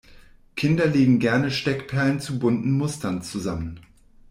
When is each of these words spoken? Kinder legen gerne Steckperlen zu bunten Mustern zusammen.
Kinder 0.55 0.87
legen 0.87 1.19
gerne 1.19 1.51
Steckperlen 1.51 2.19
zu 2.19 2.39
bunten 2.39 2.71
Mustern 2.71 3.21
zusammen. 3.21 3.81